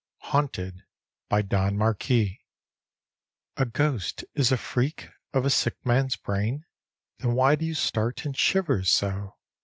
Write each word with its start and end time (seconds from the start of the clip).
HAUNTED: 0.31 0.81
don 1.49 1.77
marquis 1.77 2.41
A 3.55 3.65
ghost 3.67 4.25
is 4.33 4.51
a 4.51 4.57
freak 4.57 5.09
of 5.31 5.45
a 5.45 5.51
sick 5.51 5.75
man's 5.85 6.15
brain? 6.15 6.65
Then 7.19 7.35
why 7.35 7.53
do 7.53 7.67
you 7.67 7.75
start 7.75 8.25
and 8.25 8.35
shiver 8.35 8.83
so? 8.83 9.35